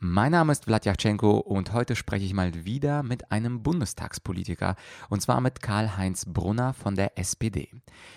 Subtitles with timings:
[0.00, 4.76] Mein Name ist Vladyachenko und heute spreche ich mal wieder mit einem Bundestagspolitiker
[5.08, 7.68] und zwar mit Karl-Heinz Brunner von der SPD.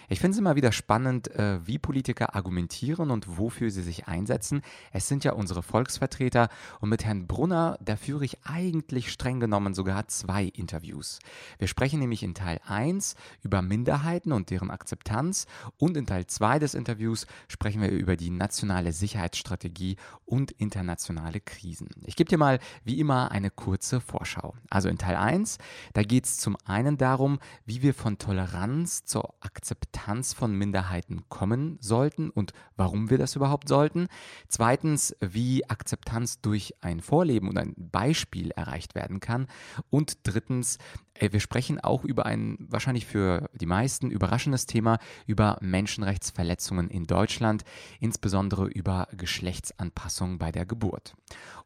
[0.08, 4.62] Ich finde es immer wieder spannend, äh, wie Politiker argumentieren und wofür sie sich einsetzen.
[4.92, 6.50] Es sind ja unsere Volksvertreter
[6.82, 11.18] und mit Herrn Brunner, da führe ich eigentlich streng genommen sogar zwei Interviews.
[11.58, 16.60] Wir sprechen nämlich in Teil 1 über Minderheiten und deren Akzeptanz und in Teil 2
[16.60, 21.71] des Interviews sprechen wir über die nationale Sicherheitsstrategie und internationale Krisen.
[21.72, 21.88] Krisen.
[22.06, 24.56] Ich gebe dir mal wie immer eine kurze Vorschau.
[24.70, 25.58] Also in Teil 1,
[25.94, 31.78] da geht es zum einen darum, wie wir von Toleranz zur Akzeptanz von Minderheiten kommen
[31.80, 34.08] sollten und warum wir das überhaupt sollten.
[34.48, 39.48] Zweitens, wie Akzeptanz durch ein Vorleben und ein Beispiel erreicht werden kann.
[39.90, 40.78] Und drittens,
[41.20, 44.98] wir sprechen auch über ein wahrscheinlich für die meisten überraschendes Thema,
[45.28, 47.64] über Menschenrechtsverletzungen in Deutschland,
[48.00, 51.16] insbesondere über Geschlechtsanpassung bei der Geburt.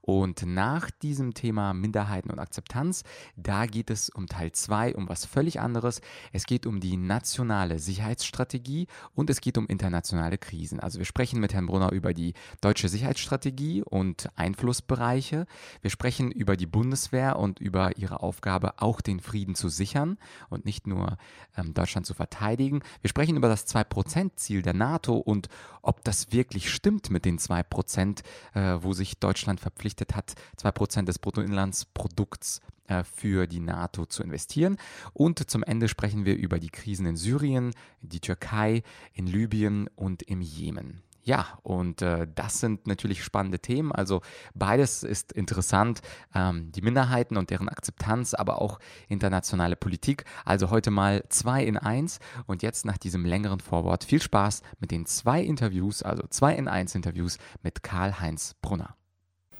[0.01, 3.03] Und nach diesem Thema Minderheiten und Akzeptanz,
[3.35, 6.01] da geht es um Teil 2, um was völlig anderes.
[6.31, 10.79] Es geht um die nationale Sicherheitsstrategie und es geht um internationale Krisen.
[10.79, 15.47] Also wir sprechen mit Herrn Brunner über die deutsche Sicherheitsstrategie und Einflussbereiche.
[15.81, 20.17] Wir sprechen über die Bundeswehr und über ihre Aufgabe, auch den Frieden zu sichern
[20.49, 21.17] und nicht nur
[21.57, 22.81] ähm, Deutschland zu verteidigen.
[23.01, 25.49] Wir sprechen über das 2%-Ziel der NATO und
[25.81, 31.05] ob das wirklich stimmt mit den 2%, äh, wo sich Deutschland verpflichtet verpflichtet hat, 2%
[31.05, 34.77] des Bruttoinlandsprodukts äh, für die NATO zu investieren.
[35.13, 38.83] Und zum Ende sprechen wir über die Krisen in Syrien, die Türkei,
[39.13, 41.01] in Libyen und im Jemen.
[41.25, 43.91] Ja, und äh, das sind natürlich spannende Themen.
[43.91, 44.21] Also
[44.53, 46.01] beides ist interessant.
[46.35, 48.77] Ähm, die Minderheiten und deren Akzeptanz, aber auch
[49.09, 50.25] internationale Politik.
[50.45, 52.19] Also heute mal zwei in eins.
[52.45, 56.67] Und jetzt nach diesem längeren Vorwort viel Spaß mit den zwei Interviews, also zwei in
[56.67, 58.95] eins Interviews mit Karl-Heinz Brunner.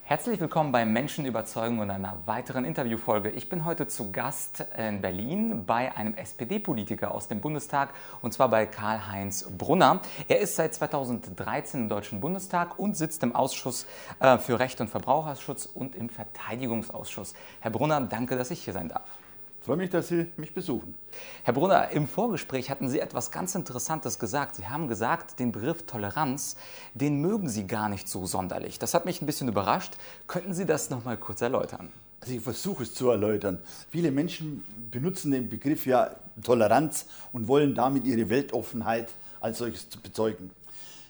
[0.08, 3.28] Herzlich willkommen bei Menschen überzeugen und einer weiteren Interviewfolge.
[3.30, 7.88] Ich bin heute zu Gast in Berlin bei einem SPD-Politiker aus dem Bundestag
[8.22, 10.00] und zwar bei Karl-Heinz Brunner.
[10.28, 13.84] Er ist seit 2013 im Deutschen Bundestag und sitzt im Ausschuss
[14.20, 17.34] äh, für Recht und Verbraucherschutz und im Verteidigungsausschuss.
[17.58, 19.25] Herr Brunner, danke, dass ich hier sein darf
[19.66, 20.94] freue mich, dass Sie mich besuchen.
[21.42, 24.54] Herr Brunner, im Vorgespräch hatten Sie etwas ganz Interessantes gesagt.
[24.54, 26.56] Sie haben gesagt, den Begriff Toleranz,
[26.94, 28.78] den mögen Sie gar nicht so sonderlich.
[28.78, 29.94] Das hat mich ein bisschen überrascht.
[30.28, 31.90] Könnten Sie das noch mal kurz erläutern?
[32.20, 33.58] Also ich versuche es zu erläutern.
[33.90, 34.62] Viele Menschen
[34.92, 39.08] benutzen den Begriff ja Toleranz und wollen damit ihre Weltoffenheit
[39.40, 40.52] als solches bezeugen.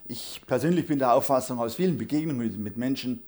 [0.08, 3.22] Ich persönlich bin der Auffassung aus vielen Begegnungen mit Menschen,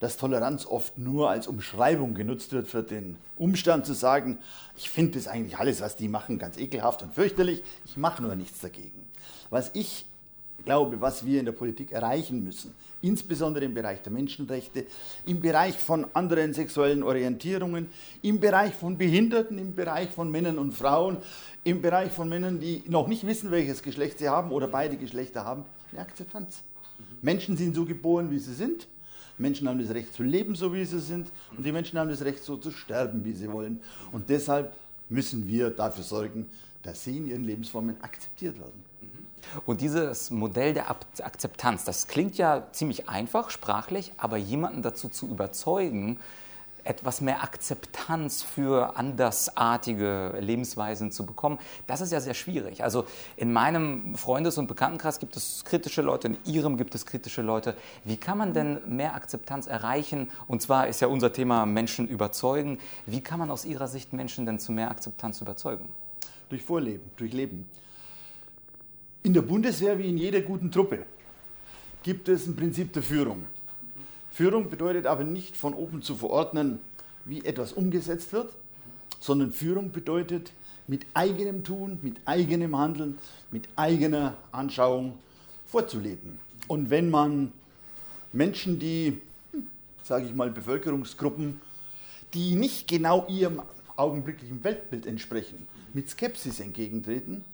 [0.00, 4.38] dass Toleranz oft nur als Umschreibung genutzt wird für den Umstand zu sagen,
[4.76, 8.34] ich finde das eigentlich alles, was die machen, ganz ekelhaft und fürchterlich, ich mache nur
[8.34, 9.06] nichts dagegen.
[9.50, 10.06] Was ich
[10.64, 14.86] glaube, was wir in der Politik erreichen müssen, insbesondere im Bereich der Menschenrechte,
[15.26, 17.88] im Bereich von anderen sexuellen Orientierungen,
[18.22, 21.18] im Bereich von Behinderten, im Bereich von Männern und Frauen,
[21.64, 25.44] im Bereich von Männern, die noch nicht wissen, welches Geschlecht sie haben oder beide Geschlechter
[25.44, 26.62] haben, eine Akzeptanz.
[27.22, 28.86] Menschen sind so geboren, wie sie sind.
[29.40, 32.22] Menschen haben das Recht zu leben, so wie sie sind, und die Menschen haben das
[32.22, 33.80] Recht, so zu sterben, wie sie wollen.
[34.12, 34.76] Und deshalb
[35.08, 36.46] müssen wir dafür sorgen,
[36.82, 38.84] dass sie in ihren Lebensformen akzeptiert werden.
[39.66, 45.26] Und dieses Modell der Akzeptanz, das klingt ja ziemlich einfach sprachlich, aber jemanden dazu zu
[45.26, 46.18] überzeugen,
[46.84, 52.82] etwas mehr Akzeptanz für andersartige Lebensweisen zu bekommen, das ist ja sehr schwierig.
[52.82, 53.04] Also
[53.36, 57.74] in meinem Freundes- und Bekanntenkreis gibt es kritische Leute, in Ihrem gibt es kritische Leute.
[58.04, 60.30] Wie kann man denn mehr Akzeptanz erreichen?
[60.46, 62.78] Und zwar ist ja unser Thema Menschen überzeugen.
[63.06, 65.88] Wie kann man aus Ihrer Sicht Menschen denn zu mehr Akzeptanz überzeugen?
[66.48, 67.68] Durch Vorleben, durch Leben.
[69.22, 71.04] In der Bundeswehr wie in jeder guten Truppe
[72.02, 73.44] gibt es ein Prinzip der Führung.
[74.30, 76.78] Führung bedeutet aber nicht von oben zu verordnen,
[77.24, 78.54] wie etwas umgesetzt wird,
[79.18, 80.52] sondern Führung bedeutet
[80.86, 83.18] mit eigenem Tun, mit eigenem Handeln,
[83.50, 85.18] mit eigener Anschauung
[85.66, 86.38] vorzuleben.
[86.68, 87.52] Und wenn man
[88.32, 89.20] Menschen, die,
[90.02, 91.60] sage ich mal, Bevölkerungsgruppen,
[92.34, 93.62] die nicht genau ihrem
[93.96, 97.44] augenblicklichen Weltbild entsprechen, mit Skepsis entgegentreten,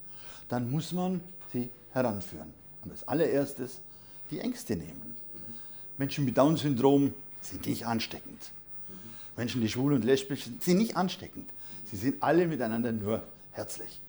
[0.48, 1.20] dann muss man
[1.52, 2.52] sie heranführen.
[2.84, 3.80] Und als allererstes
[4.30, 5.16] die Ängste nehmen.
[5.98, 8.50] Menschen mit Down-Syndrom sind nicht ansteckend.
[9.36, 11.48] Menschen, die schwul und lesbisch sind, sind nicht ansteckend.
[11.90, 13.22] Sie sind alle miteinander nur
[13.52, 14.00] herzlich.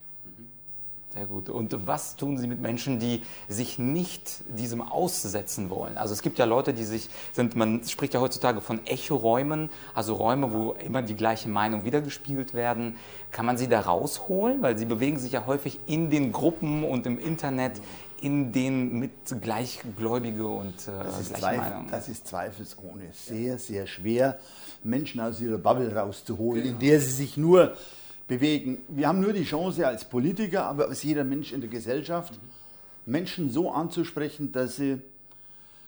[1.14, 1.50] Sehr gut.
[1.50, 5.98] Und was tun Sie mit Menschen, die sich nicht diesem aussetzen wollen?
[5.98, 10.14] Also es gibt ja Leute, die sich sind, man spricht ja heutzutage von Echoräumen, also
[10.14, 12.98] Räume, wo immer die gleiche Meinung wiedergespiegelt werden.
[13.32, 14.62] Kann man sie da rausholen?
[14.62, 17.82] Weil sie bewegen sich ja häufig in den Gruppen und im Internet,
[18.22, 19.12] in den mit
[19.42, 21.42] Gleichgläubige und äh, das ist.
[21.92, 24.40] Das ist zweifelsohne sehr, sehr schwer,
[24.84, 26.76] Menschen aus ihrer Bubble rauszuholen, genau.
[26.76, 27.76] in der sie sich nur
[28.28, 28.80] bewegen.
[28.88, 32.34] Wir haben nur die Chance als Politiker, aber als jeder Mensch in der Gesellschaft,
[33.06, 35.00] Menschen so anzusprechen, dass sie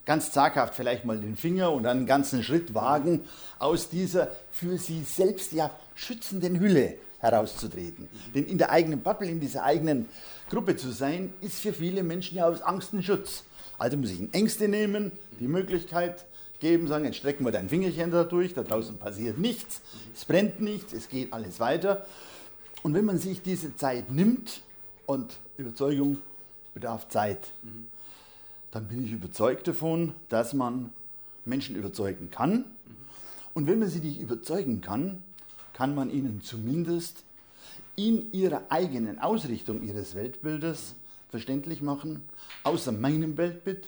[0.06, 3.22] ganz zaghaft vielleicht mal den Finger und einen ganzen Schritt wagen,
[3.60, 8.08] aus dieser für sie selbst ja schützenden Hülle herauszutreten.
[8.34, 10.08] Denn in der eigenen Bubble, in dieser eigenen
[10.50, 13.44] Gruppe zu sein, ist für viele Menschen ja aus Angst ein Schutz.
[13.78, 16.26] Also muss ich Ängste nehmen, die Möglichkeit
[16.60, 19.82] geben, sagen, jetzt strecken wir dein Fingerchen da durch, da draußen passiert nichts,
[20.14, 22.06] es brennt nichts, es geht alles weiter.
[22.84, 24.62] Und wenn man sich diese Zeit nimmt,
[25.10, 26.20] und Überzeugung
[26.76, 27.52] bedarf Zeit,
[28.70, 30.92] dann bin ich überzeugt davon, dass man
[31.46, 32.66] Menschen überzeugen kann.
[33.56, 35.24] Und wenn man sie nicht überzeugen kann,
[35.74, 37.24] kann man ihnen zumindest
[38.08, 40.96] in ihrer eigenen Ausrichtung ihres Weltbildes
[41.30, 42.24] verständlich machen,
[42.64, 43.86] außer meinem Weltbild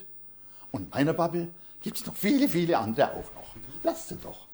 [0.72, 1.48] und meiner Bubble
[1.82, 3.56] gibt es noch viele, viele andere auch noch.
[3.84, 4.48] Lasst sie doch.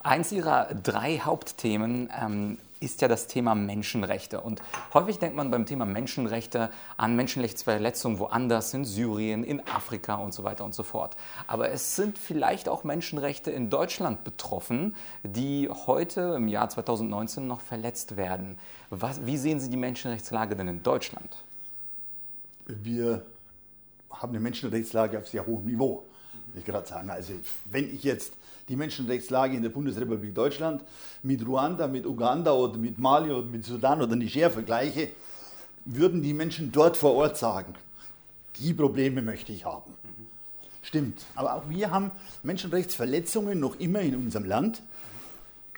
[0.00, 4.40] Eins Ihrer drei Hauptthemen ähm, ist ja das Thema Menschenrechte.
[4.40, 4.62] Und
[4.94, 10.44] häufig denkt man beim Thema Menschenrechte an Menschenrechtsverletzungen woanders, in Syrien, in Afrika und so
[10.44, 11.16] weiter und so fort.
[11.46, 17.60] Aber es sind vielleicht auch Menschenrechte in Deutschland betroffen, die heute im Jahr 2019 noch
[17.60, 18.58] verletzt werden.
[18.90, 21.44] Was, wie sehen Sie die Menschenrechtslage denn in Deutschland?
[22.66, 23.24] Wir
[24.10, 26.04] haben eine Menschenrechtslage auf sehr hohem Niveau,
[26.52, 27.10] will ich gerade sagen.
[27.10, 27.32] Also
[27.66, 28.34] wenn ich jetzt
[28.68, 30.82] die Menschenrechtslage in der Bundesrepublik Deutschland
[31.22, 35.10] mit Ruanda, mit Uganda oder mit Mali oder mit Sudan oder Niger vergleiche,
[35.84, 37.74] würden die Menschen dort vor Ort sagen,
[38.56, 39.92] die Probleme möchte ich haben.
[40.82, 41.24] Stimmt.
[41.34, 42.10] Aber auch wir haben
[42.42, 44.82] Menschenrechtsverletzungen noch immer in unserem Land.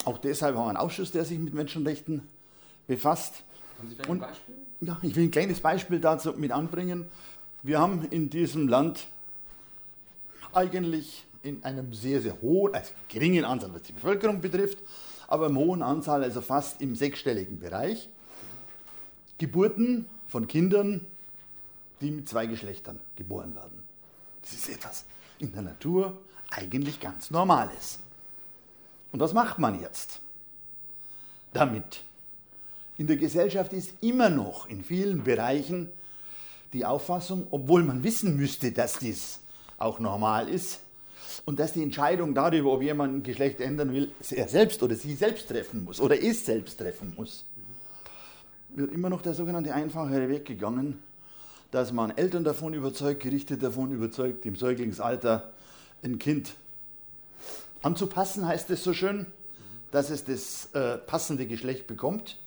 [0.04, 2.22] Auch deshalb haben wir einen Ausschuss, der sich mit Menschenrechten
[2.86, 3.42] befasst.
[3.78, 4.54] Haben Sie vielleicht ein Beispiel?
[4.80, 7.06] Ja, ich will ein kleines Beispiel dazu mit anbringen.
[7.62, 9.06] Wir haben in diesem Land
[10.52, 14.78] eigentlich in einem sehr, sehr hohen, also geringen Anzahl, was die Bevölkerung betrifft,
[15.28, 18.08] aber im hohen Anzahl, also fast im sechsstelligen Bereich,
[19.38, 21.06] Geburten von Kindern,
[22.00, 23.82] die mit zwei Geschlechtern geboren werden.
[24.42, 25.04] Das ist etwas
[25.38, 26.18] in der Natur
[26.50, 28.00] eigentlich ganz Normales.
[29.12, 30.20] Und was macht man jetzt
[31.52, 32.02] damit?
[32.98, 35.90] In der Gesellschaft ist immer noch in vielen Bereichen
[36.72, 39.40] die Auffassung, obwohl man wissen müsste, dass dies
[39.78, 40.80] auch normal ist,
[41.44, 45.14] und dass die Entscheidung darüber, ob jemand ein Geschlecht ändern will, er selbst oder sie
[45.14, 47.44] selbst treffen muss oder es selbst treffen muss,
[48.70, 51.02] wird immer noch der sogenannte einfachere Weg gegangen,
[51.70, 55.52] dass man Eltern davon überzeugt, Gerichte davon überzeugt, im Säuglingsalter
[56.02, 56.54] ein Kind
[57.82, 59.26] anzupassen, heißt es so schön,
[59.90, 62.38] dass es das äh, passende Geschlecht bekommt.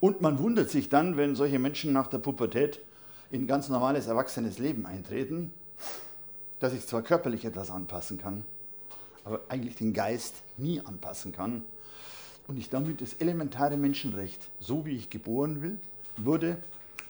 [0.00, 2.80] Und man wundert sich dann, wenn solche Menschen nach der Pubertät
[3.30, 5.52] in ganz normales erwachsenes Leben eintreten
[6.60, 8.44] dass ich zwar körperlich etwas anpassen kann,
[9.24, 11.62] aber eigentlich den Geist nie anpassen kann
[12.46, 15.78] und ich damit das elementare Menschenrecht, so wie ich geboren will,
[16.16, 16.58] wurde,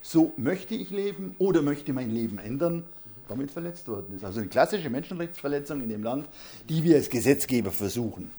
[0.03, 2.85] so möchte ich leben oder möchte mein Leben ändern,
[3.29, 4.25] damit verletzt worden ist.
[4.25, 6.29] Also eine klassische Menschenrechtsverletzung in dem Land,
[6.69, 8.31] die wir als Gesetzgeber versuchen,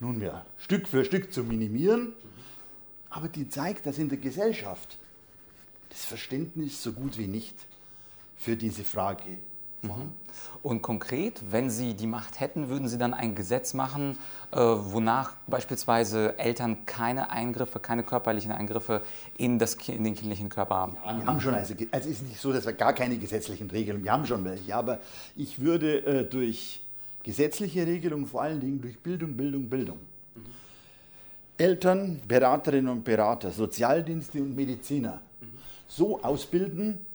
[0.00, 2.12] nunmehr Stück für Stück zu minimieren,
[3.10, 4.98] aber die zeigt, dass in der Gesellschaft
[5.90, 7.54] das Verständnis so gut wie nicht
[8.36, 9.38] für diese Frage
[9.82, 10.12] Mhm.
[10.62, 14.18] Und konkret, wenn Sie die Macht hätten, würden Sie dann ein Gesetz machen,
[14.50, 19.02] äh, wonach beispielsweise Eltern keine Eingriffe, keine körperlichen Eingriffe
[19.36, 20.96] in, das, in den kindlichen Körper haben?
[21.04, 23.70] Ja, wir haben schon, also, also es ist nicht so, dass wir gar keine gesetzlichen
[23.70, 24.98] Regelungen, wir haben schon welche, aber
[25.36, 26.82] ich würde äh, durch
[27.22, 29.98] gesetzliche Regelungen, vor allen Dingen durch Bildung, Bildung, Bildung.
[31.58, 35.46] Eltern, Beraterinnen und Berater, Sozialdienste und Mediziner mhm.
[35.88, 37.05] so ausbilden,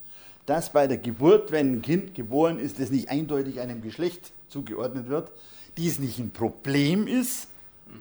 [0.51, 5.07] dass bei der Geburt, wenn ein Kind geboren ist, das nicht eindeutig einem Geschlecht zugeordnet
[5.07, 5.31] wird,
[5.77, 7.47] dies nicht ein Problem ist,
[7.87, 7.93] mhm.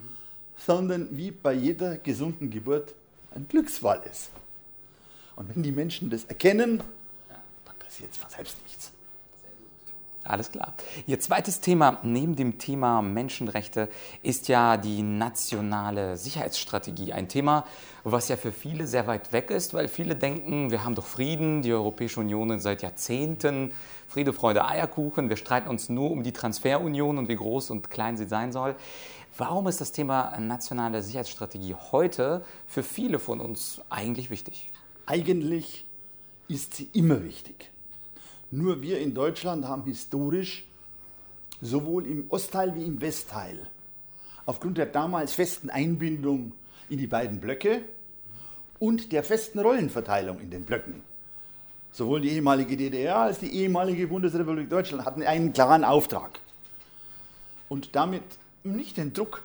[0.56, 2.92] sondern wie bei jeder gesunden Geburt
[3.36, 4.30] ein Glücksfall ist.
[5.36, 6.82] Und wenn die Menschen das erkennen,
[7.28, 8.89] dann passiert von selbst nichts.
[10.22, 10.74] Alles klar.
[11.06, 13.88] Ihr zweites Thema neben dem Thema Menschenrechte
[14.22, 17.14] ist ja die nationale Sicherheitsstrategie.
[17.14, 17.64] Ein Thema,
[18.04, 21.62] was ja für viele sehr weit weg ist, weil viele denken, wir haben doch Frieden,
[21.62, 23.72] die Europäische Union seit Jahrzehnten,
[24.08, 28.18] Friede, Freude, Eierkuchen, wir streiten uns nur um die Transferunion und wie groß und klein
[28.18, 28.76] sie sein soll.
[29.38, 34.70] Warum ist das Thema nationale Sicherheitsstrategie heute für viele von uns eigentlich wichtig?
[35.06, 35.86] Eigentlich
[36.48, 37.70] ist sie immer wichtig.
[38.50, 40.64] Nur wir in Deutschland haben historisch
[41.60, 43.68] sowohl im Ostteil wie im Westteil
[44.46, 46.52] aufgrund der damals festen Einbindung
[46.88, 47.82] in die beiden Blöcke
[48.80, 51.02] und der festen Rollenverteilung in den Blöcken.
[51.92, 56.40] Sowohl die ehemalige DDR als die ehemalige Bundesrepublik Deutschland hatten einen klaren Auftrag.
[57.68, 58.24] Und damit
[58.64, 59.44] nicht den Druck,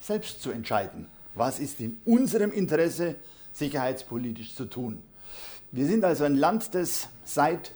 [0.00, 3.16] selbst zu entscheiden, was ist in unserem Interesse
[3.52, 5.02] sicherheitspolitisch zu tun.
[5.72, 7.72] Wir sind also ein Land, das seit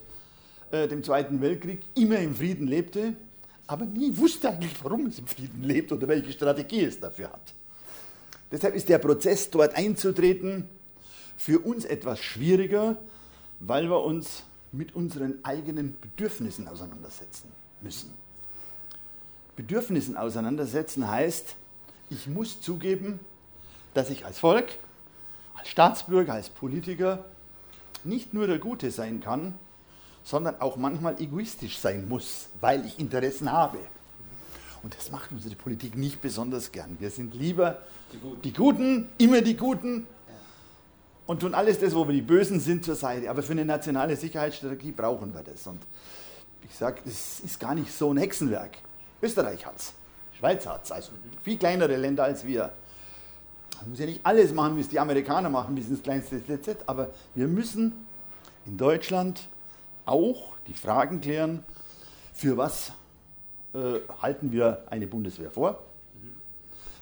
[0.71, 3.15] äh, dem Zweiten Weltkrieg immer im Frieden lebte,
[3.67, 7.55] aber nie wusste eigentlich, warum es im Frieden lebt oder welche Strategie es dafür hat.
[8.51, 10.69] Deshalb ist der Prozess, dort einzutreten,
[11.37, 12.97] für uns etwas schwieriger,
[13.61, 18.13] weil wir uns mit unseren eigenen Bedürfnissen auseinandersetzen müssen.
[19.57, 21.57] Bedürfnissen auseinandersetzen heißt,
[22.11, 23.21] ich muss zugeben,
[23.95, 24.67] dass ich als Volk,
[25.55, 27.25] als Staatsbürger, als Politiker
[28.05, 29.55] nicht nur der Gute sein kann,
[30.28, 33.78] sondern auch manchmal egoistisch sein muss, weil ich Interessen habe.
[34.82, 36.99] Und das macht unsere Politik nicht besonders gern.
[37.00, 37.78] Wir sind lieber
[38.12, 40.06] die Guten, die Guten immer die Guten
[41.26, 43.30] und tun alles das, wo wir die Bösen sind, zur Seite.
[43.30, 45.66] Aber für eine nationale Sicherheitsstrategie brauchen wir das.
[45.66, 45.80] Und
[46.62, 48.76] ich sage, das ist gar nicht so ein Hexenwerk.
[49.23, 49.94] Österreich hat es,
[50.38, 52.70] Schweiz hat es, also viel kleinere Länder als wir.
[53.80, 56.82] Man muss ja nicht alles machen, wie es die Amerikaner machen, bis ins kleinste TZ,
[56.85, 58.06] aber wir müssen
[58.66, 59.49] in Deutschland
[60.09, 61.65] auch die Fragen klären,
[62.33, 62.93] für was
[63.75, 65.83] äh, halten wir eine Bundeswehr vor?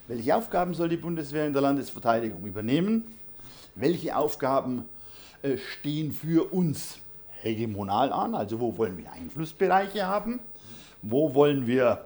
[0.09, 3.05] Welche Aufgaben soll die Bundeswehr in der Landesverteidigung übernehmen?
[3.75, 4.85] Welche Aufgaben
[5.43, 6.99] äh, stehen für uns
[7.43, 8.35] hegemonal an?
[8.35, 10.41] Also wo wollen wir Einflussbereiche haben?
[11.03, 12.05] Wo wollen wir,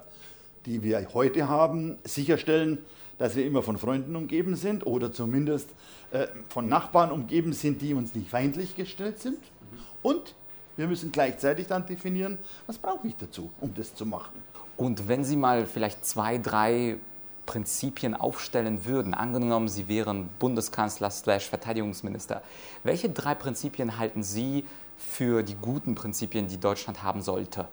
[0.66, 2.78] die wir heute haben, sicherstellen,
[3.18, 5.68] dass wir immer von Freunden umgeben sind oder zumindest
[6.10, 9.38] äh, von Nachbarn umgeben sind, die uns nicht feindlich gestellt sind?
[10.02, 10.34] Und
[10.80, 14.32] wir müssen gleichzeitig dann definieren, was brauche ich dazu, um das zu machen.
[14.78, 16.96] Und wenn Sie mal vielleicht zwei, drei
[17.44, 22.42] Prinzipien aufstellen würden, angenommen, Sie wären Bundeskanzler slash Verteidigungsminister,
[22.82, 24.64] welche drei Prinzipien halten Sie
[24.96, 27.68] für die guten Prinzipien, die Deutschland haben sollte?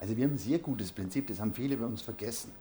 [0.00, 2.52] Also wir haben ein sehr gutes Prinzip, das haben viele bei uns vergessen.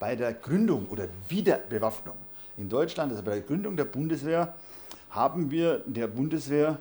[0.00, 2.16] Bei der Gründung oder Wiederbewaffnung
[2.56, 4.54] in Deutschland, also bei der Gründung der Bundeswehr,
[5.10, 6.78] haben wir der Bundeswehr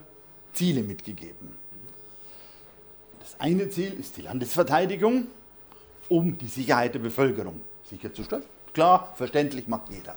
[0.54, 1.67] Ziele mitgegeben.
[3.38, 5.28] Das eine Ziel ist die Landesverteidigung,
[6.10, 8.44] um die Sicherheit der Bevölkerung sicherzustellen.
[8.74, 10.16] Klar, verständlich macht jeder.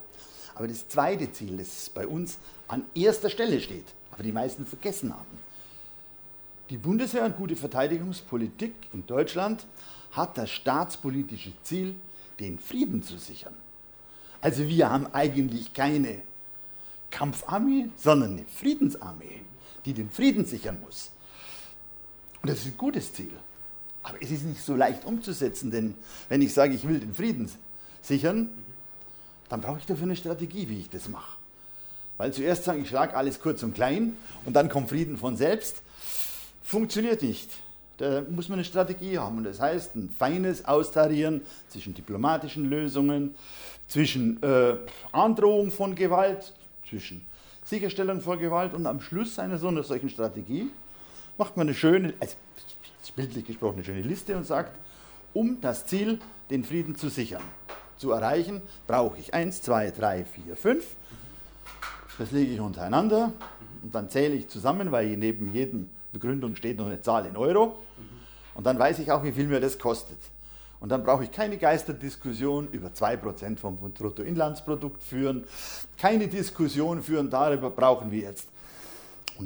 [0.55, 5.13] Aber das zweite Ziel, das bei uns an erster Stelle steht, aber die meisten vergessen
[5.13, 5.39] haben.
[6.71, 9.67] Die Bundeswehr und gute Verteidigungspolitik in Deutschland
[10.13, 11.95] hat das staatspolitische Ziel,
[12.39, 13.55] den Frieden zu sichern.
[14.41, 16.23] Also wir haben eigentlich keine
[17.11, 19.43] Kampfarmee, sondern eine Friedensarmee,
[19.85, 21.11] die den Frieden sichern muss.
[22.43, 23.33] Und das ist ein gutes Ziel.
[24.03, 25.95] Aber es ist nicht so leicht umzusetzen, denn
[26.29, 27.51] wenn ich sage, ich will den Frieden
[28.01, 28.49] sichern,
[29.49, 31.37] dann brauche ich dafür eine Strategie, wie ich das mache.
[32.17, 35.83] Weil zuerst sagen, ich schlage alles kurz und klein und dann kommt Frieden von selbst,
[36.63, 37.51] funktioniert nicht.
[37.99, 39.39] Da muss man eine Strategie haben.
[39.39, 43.35] Und das heißt, ein feines Austarieren zwischen diplomatischen Lösungen,
[43.89, 44.77] zwischen äh,
[45.13, 46.55] Androhung von Gewalt,
[46.89, 47.27] zwischen
[47.65, 50.71] Sicherstellung von Gewalt und am Schluss einer solchen Strategie
[51.41, 52.37] macht man eine schöne, also
[53.17, 54.79] bildlich gesprochen, eine schöne Liste und sagt,
[55.33, 56.21] um das Ziel,
[56.51, 57.43] den Frieden zu sichern,
[57.97, 60.85] zu erreichen, brauche ich eins, zwei, drei, vier, fünf.
[62.19, 63.33] Das lege ich untereinander
[63.83, 67.79] und dann zähle ich zusammen, weil neben jedem Begründung steht noch eine Zahl in Euro.
[68.53, 70.19] Und dann weiß ich auch, wie viel mir das kostet.
[70.79, 75.45] Und dann brauche ich keine Geisterdiskussion über 2% vom Bruttoinlandsprodukt führen,
[75.97, 78.50] keine Diskussion führen darüber, brauchen wir jetzt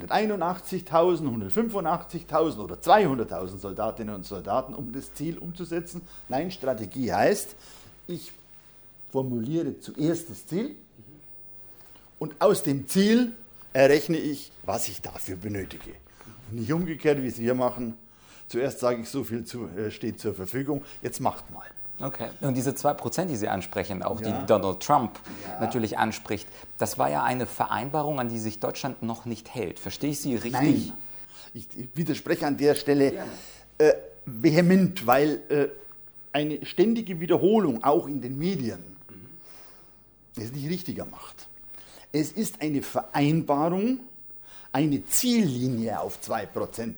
[0.03, 6.03] 181.000, 185.000 oder 200.000 Soldatinnen und Soldaten, um das Ziel umzusetzen.
[6.29, 7.55] Nein, Strategie heißt,
[8.07, 8.33] ich
[9.11, 10.77] formuliere zuerst das Ziel
[12.19, 13.33] und aus dem Ziel
[13.73, 15.93] errechne ich, was ich dafür benötige.
[16.51, 17.97] Und nicht umgekehrt, wie es wir machen.
[18.49, 21.67] Zuerst sage ich, so viel zu, äh, steht zur Verfügung, jetzt macht mal.
[22.01, 22.29] Okay.
[22.41, 24.31] Und diese 2%, die Sie ansprechen, auch ja.
[24.31, 25.61] die Donald Trump ja.
[25.61, 26.49] natürlich anspricht,
[26.79, 29.79] das war ja eine Vereinbarung, an die sich Deutschland noch nicht hält.
[29.79, 30.53] Verstehe ich Sie richtig?
[30.53, 30.93] Nein.
[31.55, 33.13] Ich widerspreche an der Stelle
[33.79, 33.93] äh,
[34.27, 35.69] vehement, weil äh,
[36.33, 40.43] eine ständige Wiederholung, auch in den Medien, mhm.
[40.43, 41.47] es nicht richtiger macht.
[42.11, 44.01] Es ist eine Vereinbarung,
[44.73, 46.95] eine Ziellinie auf 2% mhm.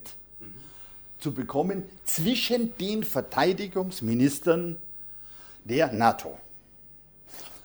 [1.18, 4.78] zu bekommen zwischen den Verteidigungsministern
[5.68, 6.38] der NATO.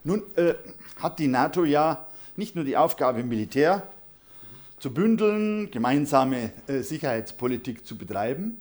[0.03, 0.55] Nun äh,
[0.97, 3.83] hat die NATO ja nicht nur die Aufgabe, Militär
[4.79, 8.59] zu bündeln, gemeinsame äh, Sicherheitspolitik zu betreiben,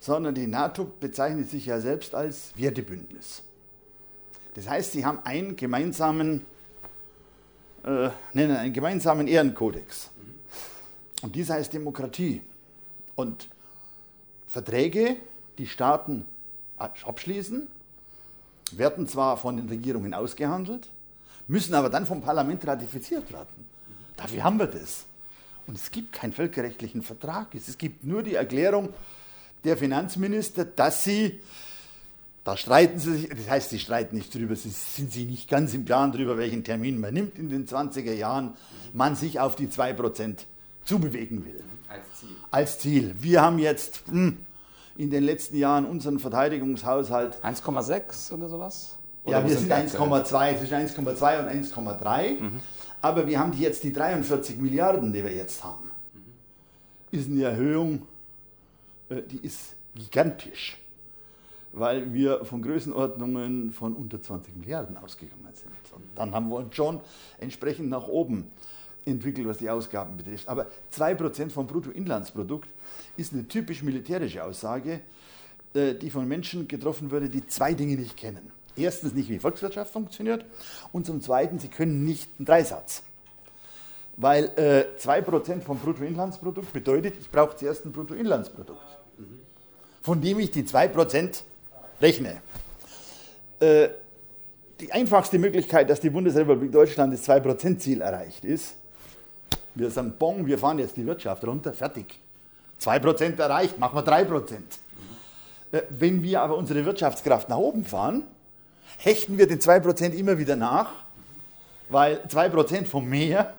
[0.00, 3.42] sondern die NATO bezeichnet sich ja selbst als Wertebündnis.
[4.54, 6.46] Das heißt, sie haben einen gemeinsamen,
[7.84, 10.10] äh, nennen einen gemeinsamen Ehrenkodex.
[11.22, 12.42] Und dieser heißt Demokratie.
[13.16, 13.48] Und
[14.46, 15.16] Verträge,
[15.58, 16.26] die Staaten
[16.78, 17.68] abschließen,
[18.72, 20.88] werden zwar von den Regierungen ausgehandelt,
[21.46, 23.64] müssen aber dann vom Parlament ratifiziert werden.
[24.16, 25.04] Dafür haben wir das.
[25.66, 27.54] Und es gibt keinen völkerrechtlichen Vertrag.
[27.54, 28.90] Es gibt nur die Erklärung
[29.64, 31.40] der Finanzminister, dass sie,
[32.44, 35.72] da streiten sie sich, das heißt, sie streiten nicht drüber, sie sind sich nicht ganz
[35.72, 38.54] im Plan darüber, welchen Termin man nimmt in den 20er Jahren,
[38.92, 40.36] man sich auf die 2%
[40.84, 41.64] zubewegen will.
[41.88, 42.36] Als Ziel.
[42.50, 43.14] Als Ziel.
[43.20, 44.36] Wir haben jetzt hm,
[44.96, 47.42] in den letzten Jahren unseren Verteidigungshaushalt.
[47.42, 48.98] 1,6 oder sowas?
[49.24, 52.40] Oder ja, wir sind 1,2, zwischen 1,2 und 1,3.
[52.40, 52.60] Mhm.
[53.00, 55.90] Aber wir haben jetzt die 43 Milliarden, die wir jetzt haben.
[57.10, 58.02] Ist eine Erhöhung,
[59.08, 60.78] äh, die ist gigantisch,
[61.72, 65.72] weil wir von Größenordnungen von unter 20 Milliarden ausgegangen sind.
[65.94, 67.00] Und dann haben wir uns schon
[67.38, 68.50] entsprechend nach oben
[69.04, 70.48] entwickelt, was die Ausgaben betrifft.
[70.48, 72.68] Aber 2% vom Bruttoinlandsprodukt
[73.16, 75.00] ist eine typisch militärische Aussage,
[75.74, 79.92] äh, die von Menschen getroffen wurde, die zwei Dinge nicht kennen erstens nicht, wie Volkswirtschaft
[79.92, 80.44] funktioniert
[80.92, 83.02] und zum Zweiten, sie können nicht einen Dreisatz.
[84.16, 88.80] Weil äh, 2% vom Bruttoinlandsprodukt bedeutet, ich brauche zuerst ein Bruttoinlandsprodukt,
[90.02, 91.42] von dem ich die 2%
[92.00, 92.40] rechne.
[93.58, 93.88] Äh,
[94.80, 98.76] die einfachste Möglichkeit, dass die Bundesrepublik Deutschland das 2%-Ziel erreicht, ist,
[99.74, 102.18] wir sagen, bong, wir fahren jetzt die Wirtschaft runter, fertig.
[102.80, 104.54] 2% erreicht, machen wir 3%.
[105.72, 108.22] Äh, wenn wir aber unsere Wirtschaftskraft nach oben fahren,
[108.98, 110.90] hechten wir den 2% immer wieder nach,
[111.88, 113.54] weil 2% vom Meer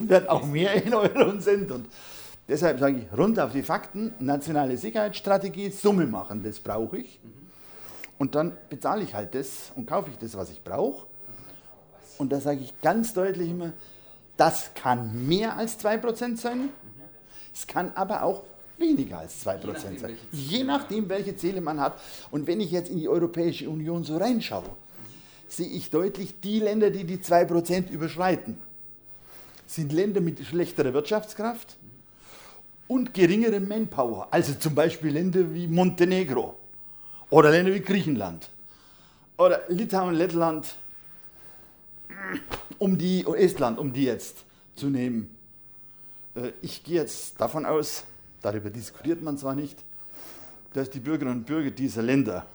[0.00, 1.70] werden auch mehr in Euro sind.
[1.70, 1.86] Und
[2.48, 7.18] deshalb sage ich, rund auf die Fakten, nationale Sicherheitsstrategie, Summe machen, das brauche ich.
[8.18, 11.06] Und dann bezahle ich halt das und kaufe ich das, was ich brauche.
[12.18, 13.72] Und da sage ich ganz deutlich immer,
[14.36, 16.70] das kann mehr als 2% sein,
[17.54, 18.42] es kann aber auch
[18.78, 20.18] weniger als 2% Je sein.
[20.32, 21.98] Je nachdem, welche Ziele man hat.
[22.30, 24.76] Und wenn ich jetzt in die Europäische Union so reinschaue,
[25.48, 28.58] sehe ich deutlich die Länder, die die 2% überschreiten,
[29.66, 31.76] sind Länder mit schlechterer Wirtschaftskraft
[32.88, 34.28] und geringerem Manpower.
[34.30, 36.56] Also zum Beispiel Länder wie Montenegro
[37.30, 38.50] oder Länder wie Griechenland
[39.38, 40.74] oder Litauen, Lettland,
[42.78, 44.44] um die, Estland, um die jetzt
[44.74, 45.34] zu nehmen.
[46.34, 48.04] Äh, ich gehe jetzt davon aus,
[48.40, 49.78] darüber diskutiert man zwar nicht,
[50.72, 52.46] dass die Bürgerinnen und Bürger dieser Länder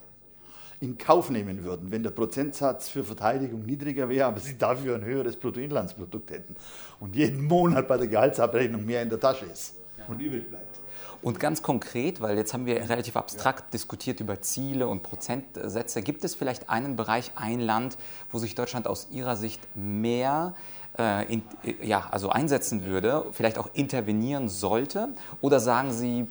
[0.80, 5.04] in Kauf nehmen würden, wenn der Prozentsatz für Verteidigung niedriger wäre, aber sie dafür ein
[5.04, 6.56] höheres Bruttoinlandsprodukt hätten
[7.00, 9.74] und jeden Monat bei der Gehaltsabrechnung mehr in der Tasche ist
[10.08, 10.80] und übrig bleibt.
[11.28, 13.72] Und ganz konkret, weil jetzt haben wir relativ abstrakt ja.
[13.74, 17.98] diskutiert über Ziele und Prozentsätze, gibt es vielleicht einen Bereich, ein Land,
[18.32, 20.56] wo sich Deutschland aus Ihrer Sicht mehr
[20.98, 21.42] äh, in,
[21.82, 25.10] ja, also einsetzen würde, vielleicht auch intervenieren sollte?
[25.42, 26.28] Oder sagen Sie,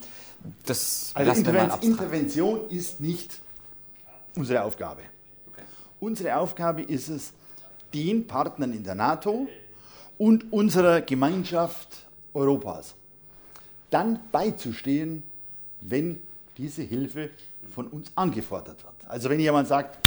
[0.64, 3.38] das also Interven Intervention ist nicht
[4.34, 5.02] unsere Aufgabe.
[5.52, 5.66] Okay.
[6.00, 7.34] Unsere Aufgabe ist es,
[7.92, 9.46] den Partnern in der NATO
[10.16, 12.94] und unserer Gemeinschaft Europas
[13.90, 15.22] dann beizustehen,
[15.80, 16.20] wenn
[16.56, 17.30] diese Hilfe
[17.70, 18.94] von uns angefordert wird.
[19.08, 19.98] Also wenn jemand sagt,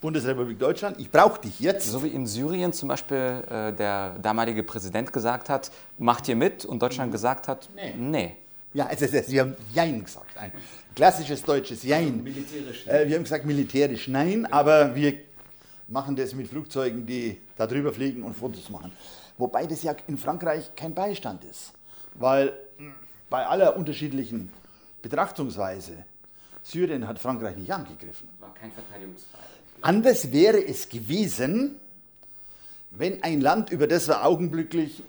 [0.00, 1.90] Bundesrepublik Deutschland, ich brauche dich jetzt.
[1.90, 6.64] So wie in Syrien zum Beispiel äh, der damalige Präsident gesagt hat, macht ihr mit
[6.64, 7.94] und Deutschland gesagt hat, nee.
[7.96, 8.36] nee.
[8.74, 10.36] Ja, also, Sie haben Jein gesagt.
[10.36, 10.52] Ein
[10.94, 12.22] klassisches deutsches Jein.
[12.22, 12.86] Militärisch.
[12.86, 15.14] Äh, wir haben gesagt militärisch nein, aber wir
[15.88, 18.92] machen das mit Flugzeugen, die da drüber fliegen und Fotos machen.
[19.38, 21.72] Wobei das ja in Frankreich kein Beistand ist.
[22.18, 22.94] Weil hm,
[23.30, 24.50] bei aller unterschiedlichen
[25.02, 26.04] Betrachtungsweise,
[26.62, 28.28] Syrien hat Frankreich nicht angegriffen.
[28.40, 29.40] War kein Verteidigungsfall.
[29.80, 31.76] Anders wäre es gewesen,
[32.90, 35.02] wenn ein Land, über das wir augenblicklich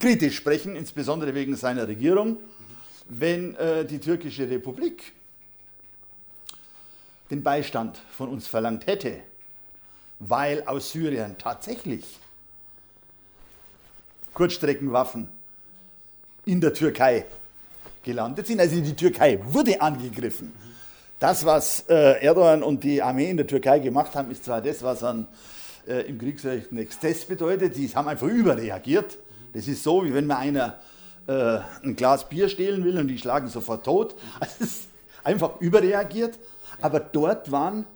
[0.00, 2.38] kritisch sprechen, insbesondere wegen seiner Regierung,
[3.08, 5.12] wenn äh, die türkische Republik
[7.30, 9.20] den Beistand von uns verlangt hätte,
[10.18, 12.18] weil aus Syrien tatsächlich
[14.32, 15.28] Kurzstreckenwaffen
[16.46, 17.24] in der Türkei
[18.02, 18.60] gelandet sind.
[18.60, 20.52] Also die Türkei wurde angegriffen.
[21.18, 24.82] Das, was äh, Erdogan und die Armee in der Türkei gemacht haben, ist zwar das,
[24.82, 25.26] was an,
[25.86, 27.74] äh, im Kriegsrecht ein Exzess bedeutet.
[27.74, 29.18] Sie haben einfach überreagiert.
[29.52, 30.78] Das ist so, wie wenn man einer
[31.26, 34.14] äh, ein Glas Bier stehlen will und die schlagen sofort tot.
[34.40, 34.88] Also ist
[35.22, 36.38] einfach überreagiert.
[36.80, 37.86] Aber dort war ein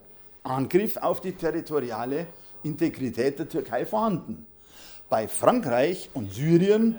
[0.45, 2.27] Angriff auf die territoriale
[2.63, 4.47] Integrität der Türkei vorhanden.
[5.09, 6.97] bei Frankreich und Syrien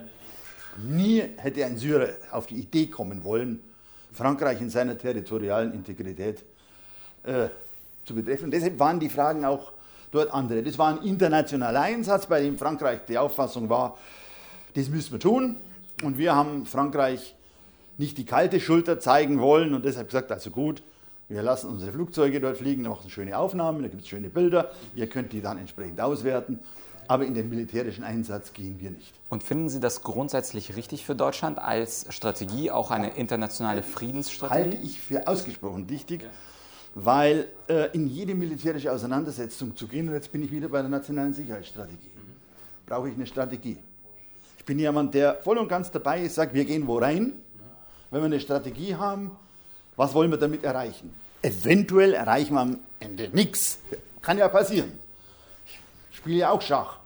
[0.88, 3.62] nie hätte ein Syrer auf die Idee kommen wollen,
[4.12, 6.44] Frankreich in seiner territorialen Integrität
[7.24, 7.50] äh,
[8.06, 8.52] zu betreffen.
[8.52, 9.72] Deshalb waren die Fragen auch
[10.12, 10.64] dort andere.
[10.64, 13.98] Das war ein internationaler Einsatz, bei dem Frankreich die Auffassung war,
[14.74, 15.58] das müssen wir tun.
[16.04, 17.36] Und wir haben Frankreich
[17.98, 20.82] nicht die kalte Schulter zeigen wollen und deshalb gesagt, also gut,
[21.28, 24.72] wir lassen unsere Flugzeuge dort fliegen, da machen schöne Aufnahmen, da gibt es schöne Bilder,
[24.96, 26.60] ihr könnt die dann entsprechend auswerten.
[27.10, 29.12] Aber in den militärischen Einsatz gehen wir nicht.
[29.30, 34.62] Und finden Sie das grundsätzlich richtig für Deutschland als Strategie, auch eine internationale Friedensstrategie?
[34.62, 36.24] Halte ich für ausgesprochen wichtig,
[36.94, 40.90] weil äh, in jede militärische Auseinandersetzung zu gehen, und jetzt bin ich wieder bei der
[40.90, 42.12] nationalen Sicherheitsstrategie,
[42.86, 43.78] brauche ich eine Strategie.
[44.60, 47.34] Ich bin jemand, der voll und ganz dabei ist, sagt, wir gehen wo rein,
[48.12, 49.32] wenn wir eine Strategie haben,
[49.96, 51.12] was wollen wir damit erreichen?
[51.42, 53.80] Eventuell erreichen wir am Ende nichts.
[54.22, 54.92] Kann ja passieren.
[56.20, 57.00] Ich spiele ja auch Schach.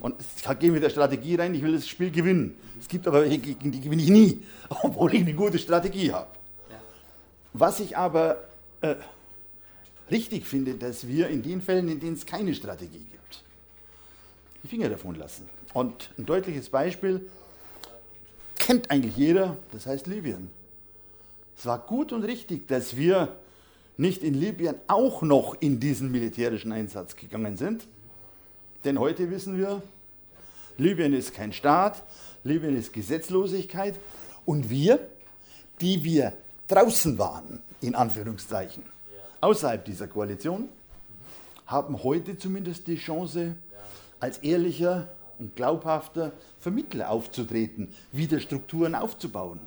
[0.00, 2.56] Und ich gehe mit der Strategie rein, ich will das Spiel gewinnen.
[2.80, 4.42] Es gibt aber welche, gegen die gewinne ich nie,
[4.82, 6.30] obwohl ich eine gute Strategie habe.
[7.52, 8.44] Was ich aber
[8.80, 8.94] äh,
[10.10, 13.42] richtig finde, dass wir in den Fällen, in denen es keine Strategie gibt,
[14.62, 15.46] die Finger davon lassen.
[15.74, 17.28] Und ein deutliches Beispiel
[18.58, 20.48] kennt eigentlich jeder, das heißt Libyen.
[21.58, 23.36] Es war gut und richtig, dass wir
[23.98, 27.86] nicht in Libyen auch noch in diesen militärischen Einsatz gegangen sind.
[28.86, 29.82] Denn heute wissen wir,
[30.78, 32.04] Libyen ist kein Staat,
[32.44, 33.96] Libyen ist Gesetzlosigkeit
[34.44, 35.00] und wir,
[35.80, 36.34] die wir
[36.68, 38.84] draußen waren, in Anführungszeichen,
[39.40, 40.68] außerhalb dieser Koalition,
[41.66, 43.56] haben heute zumindest die Chance,
[44.20, 45.08] als ehrlicher
[45.40, 49.58] und glaubhafter Vermittler aufzutreten, wieder Strukturen aufzubauen.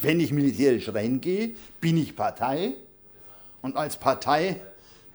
[0.00, 2.74] Wenn ich militärisch reingehe, bin ich Partei
[3.60, 4.60] und als Partei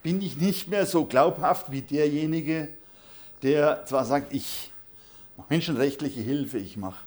[0.03, 2.67] bin ich nicht mehr so glaubhaft wie derjenige,
[3.43, 4.71] der zwar sagt, ich
[5.35, 6.99] mache menschenrechtliche Hilfe, ich mache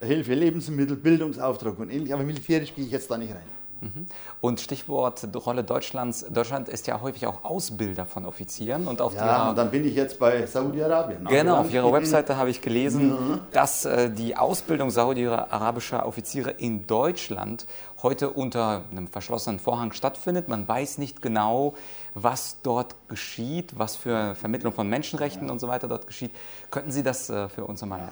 [0.00, 3.59] Hilfe, Lebensmittel, Bildungsauftrag und ähnlich, aber militärisch gehe ich jetzt da nicht rein.
[3.80, 4.06] Mhm.
[4.40, 6.26] Und Stichwort Rolle Deutschlands.
[6.28, 8.86] Deutschland ist ja häufig auch Ausbilder von Offizieren.
[8.86, 11.24] Und auf ja, und dann bin ich jetzt bei Saudi-Arabien.
[11.24, 13.40] Genau, auf Ihrer Webseite habe ich gelesen, mhm.
[13.52, 17.66] dass äh, die Ausbildung saudi-arabischer Offiziere in Deutschland
[18.02, 20.48] heute unter einem verschlossenen Vorhang stattfindet.
[20.48, 21.74] Man weiß nicht genau,
[22.14, 25.52] was dort geschieht, was für Vermittlung von Menschenrechten ja.
[25.52, 26.32] und so weiter dort geschieht.
[26.70, 28.08] Könnten Sie das äh, für uns einmal?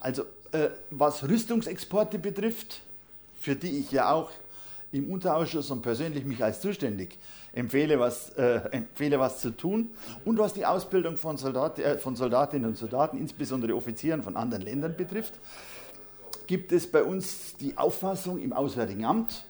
[0.00, 2.82] Also, äh, was Rüstungsexporte betrifft,
[3.40, 4.30] für die ich ja auch
[4.92, 7.18] im Unterausschuss und persönlich mich als zuständig
[7.52, 9.90] empfehle, was, äh, empfehle, was zu tun.
[10.24, 14.64] Und was die Ausbildung von, Soldat, äh, von Soldatinnen und Soldaten, insbesondere Offizieren von anderen
[14.64, 15.34] Ländern betrifft,
[16.46, 19.44] gibt es bei uns die Auffassung im Auswärtigen Amt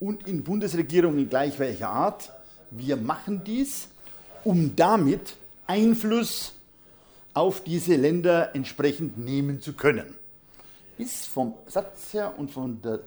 [0.00, 2.32] und in Bundesregierungen gleich welcher Art,
[2.70, 3.88] wir machen dies,
[4.42, 6.54] um damit Einfluss
[7.34, 10.14] auf diese Länder entsprechend nehmen zu können.
[10.98, 13.00] Ist vom Satz her und von der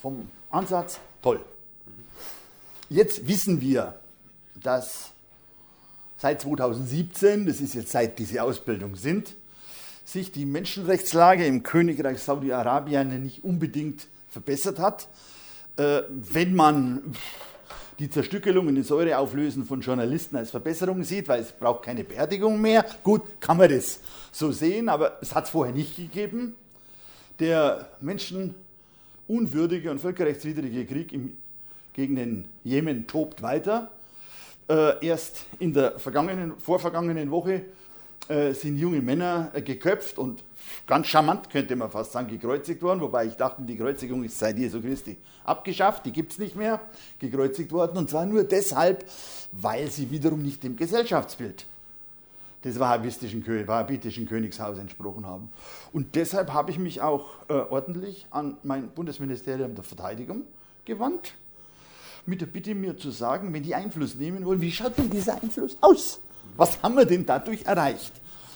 [0.00, 1.40] vom Ansatz toll.
[2.88, 3.94] Jetzt wissen wir,
[4.62, 5.10] dass
[6.18, 9.34] seit 2017, das ist jetzt seit diese Ausbildung sind,
[10.04, 15.08] sich die Menschenrechtslage im Königreich Saudi-Arabien nicht unbedingt verbessert hat.
[15.76, 17.14] Äh, wenn man
[17.98, 22.60] die Zerstückelung und die Säureauflösen von Journalisten als Verbesserung sieht, weil es braucht keine Beerdigung
[22.60, 24.00] mehr, gut, kann man das
[24.32, 26.54] so sehen, aber es hat es vorher nicht gegeben.
[27.40, 28.54] Der Menschen
[29.28, 31.36] unwürdige und völkerrechtswidrige Krieg im,
[31.92, 33.90] gegen den Jemen tobt weiter.
[34.68, 37.62] Äh, erst in der vergangenen, vorvergangenen Woche
[38.28, 40.42] äh, sind junge Männer äh, geköpft und
[40.86, 44.58] ganz charmant könnte man fast sagen, gekreuzigt worden, wobei ich dachte, die Kreuzigung ist seit
[44.58, 46.80] Jesu Christi abgeschafft, die gibt es nicht mehr,
[47.20, 49.04] gekreuzigt worden und zwar nur deshalb,
[49.52, 51.66] weil sie wiederum nicht dem Gesellschaftsbild
[52.64, 55.50] des wahhabitischen, wahhabitischen Königshaus entsprochen haben.
[55.92, 60.42] Und deshalb habe ich mich auch äh, ordentlich an mein Bundesministerium der Verteidigung
[60.84, 61.34] gewandt,
[62.26, 65.40] mit der Bitte mir zu sagen, wenn die Einfluss nehmen wollen, wie schaut denn dieser
[65.40, 66.20] Einfluss aus?
[66.56, 68.12] Was haben wir denn dadurch erreicht?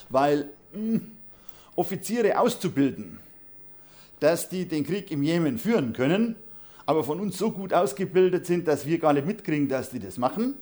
[0.09, 1.11] Weil mh, hm,
[1.75, 3.19] Offiziere auszubilden,
[4.19, 6.35] dass die den Krieg im Jemen führen können,
[6.85, 10.17] aber von uns so gut ausgebildet sind, dass wir gar nicht mitkriegen, dass die das
[10.17, 10.55] machen,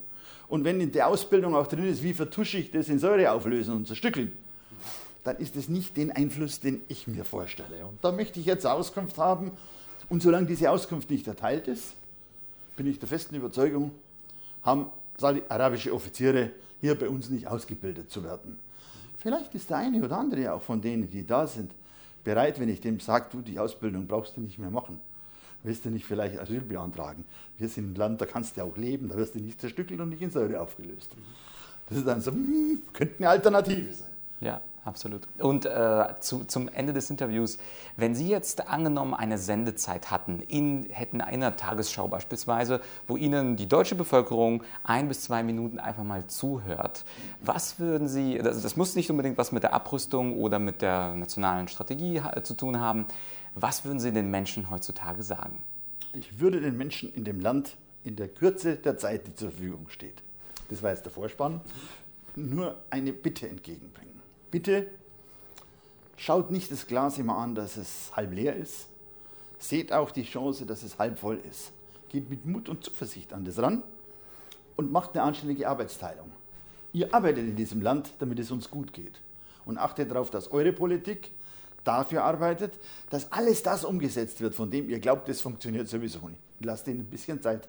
[0.49, 3.75] und wenn in der Ausbildung auch drin ist, wie vertusche ich das in Säure auflösen
[3.75, 4.31] und zerstückeln,
[5.23, 7.85] dann ist es nicht den Einfluss, den ich mir vorstelle.
[7.85, 9.51] Und da möchte ich jetzt Auskunft haben.
[10.09, 11.93] Und solange diese Auskunft nicht erteilt ist,
[12.75, 13.91] bin ich der festen Überzeugung,
[14.63, 14.87] haben
[15.21, 18.57] arabische Offiziere hier bei uns nicht ausgebildet zu werden.
[19.19, 21.71] Vielleicht ist der eine oder andere auch von denen, die da sind,
[22.23, 24.99] bereit, wenn ich dem sage, du, die Ausbildung brauchst du nicht mehr machen
[25.63, 27.25] willst du nicht vielleicht Asyl beantragen?
[27.57, 29.99] Wir sind ein Land, da kannst du ja auch leben, da wirst du nicht zerstückelt
[29.99, 31.11] und nicht in Säure aufgelöst.
[31.89, 34.09] Das ist dann so, hm, könnte eine Alternative sein.
[34.41, 35.27] Ja, absolut.
[35.39, 37.57] Und äh, zu, zum Ende des Interviews,
[37.97, 43.67] wenn Sie jetzt angenommen eine Sendezeit hatten, in, hätten einer Tagesschau beispielsweise, wo Ihnen die
[43.67, 47.03] deutsche Bevölkerung ein bis zwei Minuten einfach mal zuhört,
[47.41, 51.15] was würden Sie, das, das muss nicht unbedingt was mit der Abrüstung oder mit der
[51.15, 53.07] nationalen Strategie zu tun haben,
[53.55, 55.63] was würden Sie den Menschen heutzutage sagen?
[56.13, 59.89] Ich würde den Menschen in dem Land in der Kürze der Zeit, die zur Verfügung
[59.89, 60.21] steht,
[60.69, 61.61] das war jetzt der Vorspann,
[62.35, 64.19] nur eine Bitte entgegenbringen.
[64.51, 64.87] Bitte
[66.15, 68.87] schaut nicht das Glas immer an, dass es halb leer ist.
[69.57, 71.71] Seht auch die Chance, dass es halb voll ist.
[72.09, 73.83] Geht mit Mut und Zuversicht an das ran
[74.77, 76.31] und macht eine anständige Arbeitsteilung.
[76.93, 79.21] Ihr arbeitet in diesem Land, damit es uns gut geht.
[79.65, 81.31] Und achtet darauf, dass eure Politik
[81.83, 82.73] dafür arbeitet,
[83.09, 86.41] dass alles das umgesetzt wird, von dem ihr glaubt, es funktioniert sowieso nicht.
[86.61, 87.67] Lasst ihnen ein bisschen Zeit.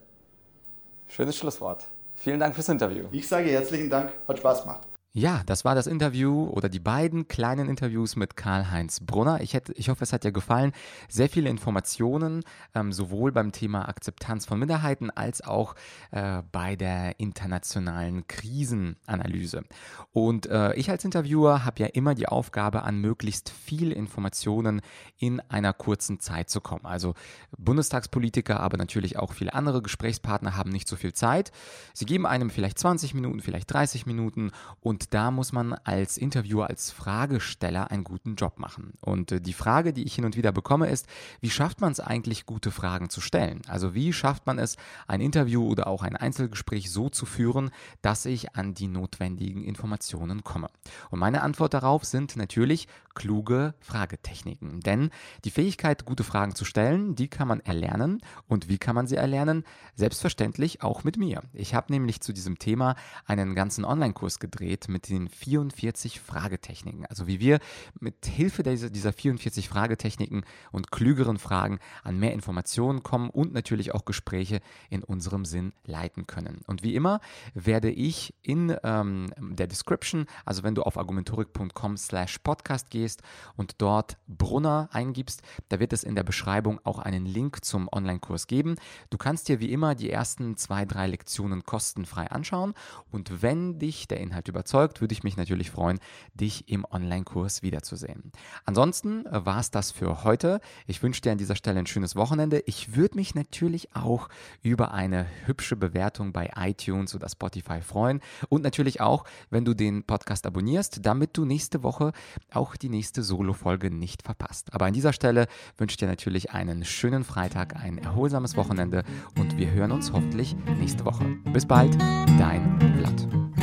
[1.09, 1.85] Schönes Schlusswort.
[2.17, 3.05] Vielen Dank fürs Interview.
[3.13, 4.90] Ich sage herzlichen Dank, hat Spaß gemacht.
[5.13, 9.41] Ja, das war das Interview oder die beiden kleinen Interviews mit Karl-Heinz Brunner.
[9.41, 10.71] Ich, hätte, ich hoffe, es hat dir gefallen.
[11.09, 12.45] Sehr viele Informationen,
[12.77, 15.75] ähm, sowohl beim Thema Akzeptanz von Minderheiten als auch
[16.13, 19.65] äh, bei der internationalen Krisenanalyse.
[20.13, 24.81] Und äh, ich als Interviewer habe ja immer die Aufgabe, an möglichst viel Informationen
[25.19, 26.87] in einer kurzen Zeit zu kommen.
[26.87, 27.15] Also
[27.59, 31.51] Bundestagspolitiker, aber natürlich auch viele andere Gesprächspartner haben nicht so viel Zeit.
[31.95, 36.19] Sie geben einem vielleicht 20 Minuten, vielleicht 30 Minuten und und da muss man als
[36.19, 38.93] Interviewer, als Fragesteller einen guten Job machen.
[39.01, 41.07] Und äh, die Frage, die ich hin und wieder bekomme, ist,
[41.41, 43.63] wie schafft man es eigentlich, gute Fragen zu stellen?
[43.67, 44.77] Also wie schafft man es,
[45.09, 47.71] ein Interview oder auch ein Einzelgespräch so zu führen,
[48.03, 50.69] dass ich an die notwendigen Informationen komme?
[51.09, 54.81] Und meine Antwort darauf sind natürlich kluge Fragetechniken.
[54.81, 55.11] Denn
[55.45, 58.21] die Fähigkeit, gute Fragen zu stellen, die kann man erlernen.
[58.49, 59.65] Und wie kann man sie erlernen?
[59.95, 61.43] Selbstverständlich auch mit mir.
[61.53, 67.07] Ich habe nämlich zu diesem Thema einen ganzen Online-Kurs gedreht mit den 44 Fragetechniken.
[67.07, 67.59] Also wie wir
[67.99, 73.95] mit Hilfe dieser, dieser 44 Fragetechniken und klügeren Fragen an mehr Informationen kommen und natürlich
[73.95, 76.63] auch Gespräche in unserem Sinn leiten können.
[76.67, 77.21] Und wie immer
[77.55, 83.23] werde ich in ähm, der Description, also wenn du auf argumentorik.com slash podcast gehst
[83.57, 88.47] und dort Brunner eingibst, da wird es in der Beschreibung auch einen Link zum Online-Kurs
[88.47, 88.77] geben.
[89.11, 92.75] Du kannst dir wie immer die ersten zwei, drei Lektionen kostenfrei anschauen
[93.11, 96.01] und wenn dich der Inhalt überzeugt, folgt, würde ich mich natürlich freuen,
[96.33, 98.33] dich im Online-Kurs wiederzusehen.
[98.65, 100.63] Ansonsten äh, war es das für heute.
[100.87, 102.63] Ich wünsche dir an dieser Stelle ein schönes Wochenende.
[102.65, 104.31] Ich würde mich natürlich auch
[104.63, 110.03] über eine hübsche Bewertung bei iTunes oder Spotify freuen und natürlich auch, wenn du den
[110.05, 112.13] Podcast abonnierst, damit du nächste Woche
[112.51, 114.73] auch die nächste Solo-Folge nicht verpasst.
[114.73, 119.05] Aber an dieser Stelle wünsche ich dir natürlich einen schönen Freitag, ein erholsames Wochenende
[119.39, 121.27] und wir hören uns hoffentlich nächste Woche.
[121.53, 122.01] Bis bald,
[122.39, 123.60] dein Vlad.